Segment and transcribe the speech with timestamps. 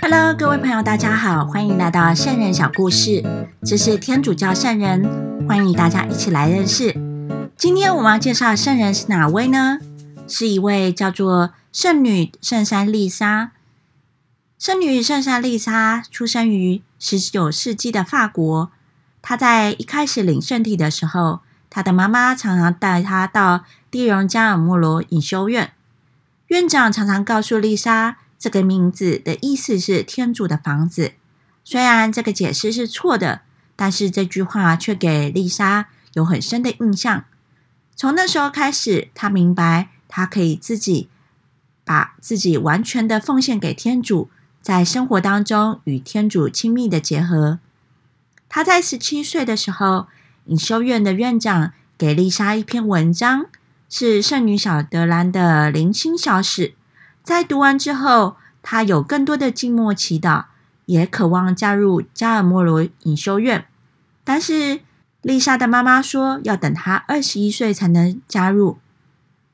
[0.00, 3.22] Hello，各位朋友，大家好，欢迎来到圣人小故事。
[3.64, 6.94] 这是天主教圣人，欢迎大家一起来认识。
[7.56, 9.78] 今天我们要介绍的圣人是哪位呢？
[10.26, 13.52] 是一位叫做圣女圣山丽莎。
[14.58, 18.70] 圣女圣山丽莎出生于十九世纪的法国。
[19.20, 25.72] 她在一开始领圣体的时候，她的妈妈常常带她到蒂荣加尔莫罗隐修院。
[26.46, 31.12] 院长常常告诉丽莎，这个名字的意思是“天主的房子”。
[31.62, 33.42] 虽然这个解释是错的，
[33.76, 37.26] 但是这句话却给丽莎有很深的印象。
[37.94, 41.10] 从那时候开始，她明白她可以自己
[41.84, 44.30] 把自己完全的奉献给天主，
[44.62, 47.58] 在生活当中与天主亲密的结合。
[48.48, 50.06] 她在十七岁的时候，
[50.46, 53.46] 隐修院的院长给丽莎一篇文章。
[53.92, 56.74] 是圣女小德兰的零星小史，
[57.22, 60.46] 在读完之后，他有更多的静默祈祷，
[60.86, 63.66] 也渴望加入加尔默罗隐修院。
[64.24, 64.80] 但是
[65.22, 68.78] 丽莎的妈妈说，要等她二十一岁才能加入。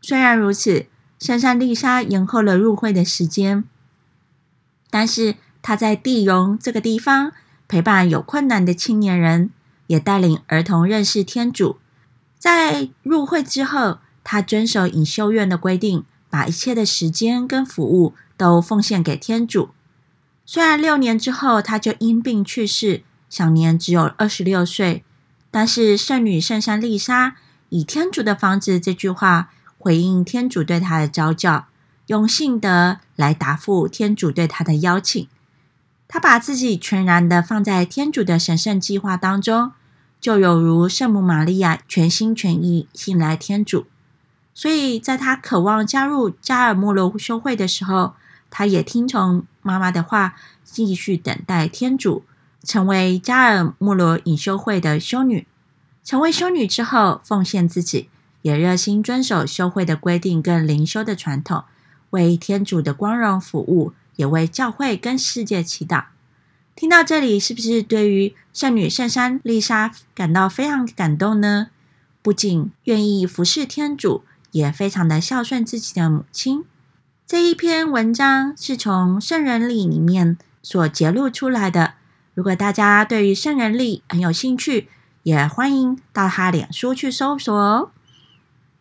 [0.00, 0.86] 虽然如此，
[1.18, 3.64] 珊珊丽莎延后了入会的时间，
[4.90, 7.32] 但是她在地荣这个地方
[7.68, 9.50] 陪伴有困难的青年人，
[9.86, 11.78] 也带领儿童认识天主。
[12.38, 13.98] 在入会之后。
[14.24, 19.68] 他遵守隐修院的规定，把一切的时间跟服务都奉献给天主。
[20.46, 25.04] 虽然六年之后他就因病去世，享年只有二十六岁，
[25.50, 27.36] 但是圣女圣山丽莎
[27.68, 31.66] 以“天主的房子”这句话回应天主对他的召叫，
[32.06, 35.28] 用信德来答复天主对他的邀请。
[36.08, 39.72] 他把自己全然的放在天主的神圣计划当中，
[40.18, 43.84] 就有如圣母玛利亚全心全意信赖天主。
[44.54, 48.14] 所以，在他渴望加入加尔默罗修会的时候，
[48.50, 52.22] 他也听从妈妈的话，继续等待天主，
[52.62, 55.46] 成为加尔默罗隐修会的修女。
[56.04, 58.10] 成为修女之后，奉献自己，
[58.42, 61.64] 也热心遵守修会的规定跟灵修的传统，
[62.10, 66.04] 为天主的光荣服务，也为教会跟世界祈祷。
[66.74, 71.68] 听到这里，是不是对于圣女圣山丽莎感到非常感动呢？
[72.20, 74.24] 不仅愿意服侍天主。
[74.52, 76.64] 也非常的孝顺自己的母亲。
[77.26, 81.94] 这一篇文章是从圣人历里面所揭露出来的。
[82.34, 84.88] 如果大家对于圣人历很有兴趣，
[85.22, 87.90] 也欢迎到他脸书去搜索。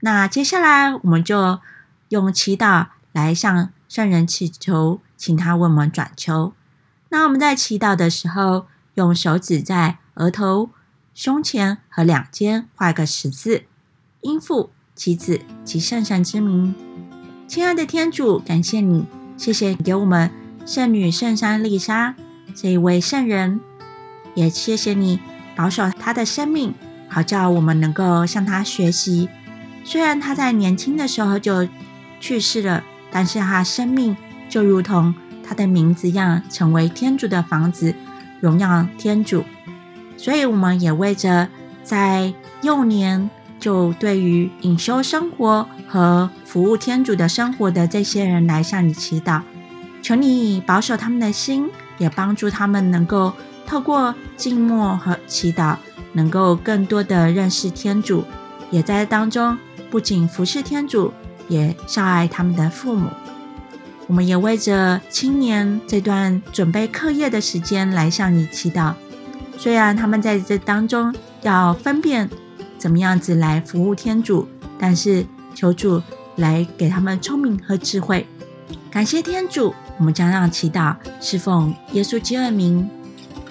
[0.00, 1.60] 那接下来我们就
[2.08, 6.52] 用祈祷来向圣人祈求，请他为我们转求。
[7.10, 10.70] 那我们在祈祷的时候，用手指在额头、
[11.12, 13.64] 胸前和两肩画个十字，
[14.22, 14.70] 应付。
[15.00, 16.74] 妻子及圣神之名，
[17.48, 20.30] 亲爱的天主，感谢你，谢谢给我们
[20.66, 22.14] 圣女圣山丽莎
[22.54, 23.62] 这一位圣人，
[24.34, 25.18] 也谢谢你
[25.56, 26.74] 保守她的生命，
[27.08, 29.30] 好叫我们能够向她学习。
[29.84, 31.66] 虽然她在年轻的时候就
[32.20, 34.14] 去世了，但是她生命
[34.50, 37.94] 就如同她的名字一样，成为天主的房子，
[38.42, 39.44] 荣耀天主。
[40.18, 41.48] 所以我们也为着
[41.82, 43.30] 在幼年。
[43.60, 49.42] 就对于隐修生活和服务天主的生活的这些人来向你祈祷，
[50.02, 53.34] 求你保守他们的心，也帮助他们能够
[53.66, 55.76] 透过静默和祈祷，
[56.14, 58.24] 能够更多的认识天主，
[58.70, 59.56] 也在当中
[59.90, 61.12] 不仅服侍天主，
[61.46, 63.10] 也孝爱他们的父母。
[64.06, 68.94] 我们也为着青年这段准备课业的时间来向你祈祷，
[69.58, 72.28] 虽然他们在这当中要分辨。
[72.80, 74.48] 怎么样子来服务天主？
[74.78, 76.02] 但是求主
[76.36, 78.26] 来给他们聪明和智慧。
[78.90, 82.88] 感谢天主，我们将让祈祷侍奉耶稣基督名，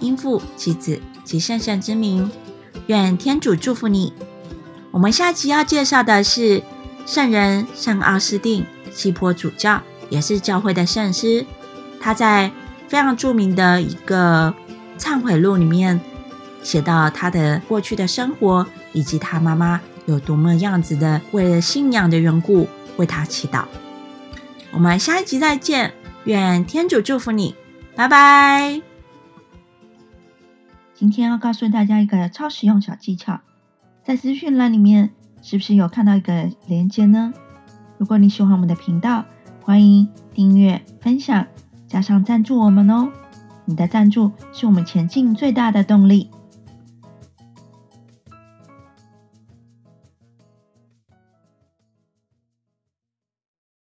[0.00, 2.30] 应父及子及圣圣之名。
[2.86, 4.14] 愿天主祝福你。
[4.90, 6.62] 我们下期要介绍的是
[7.04, 11.44] 圣人圣奥斯定，西坡主教，也是教会的圣师。
[12.00, 12.50] 他在
[12.88, 14.54] 非常著名的一个
[14.98, 16.00] 忏悔录里面
[16.62, 18.66] 写到他的过去的生活。
[18.98, 22.66] 以及他妈妈有多么样子的为了信仰的缘故
[22.96, 23.64] 为他祈祷。
[24.72, 27.54] 我们下一集再见，愿天主祝福你，
[27.94, 28.82] 拜拜。
[30.96, 33.38] 今天要告诉大家一个超实用小技巧，
[34.04, 35.10] 在资讯栏里面
[35.42, 37.32] 是不是有看到一个连接呢？
[37.98, 39.24] 如果你喜欢我们的频道，
[39.62, 41.46] 欢迎订阅、分享，
[41.86, 43.12] 加上赞助我们哦。
[43.64, 46.30] 你的赞助是我们前进最大的动力。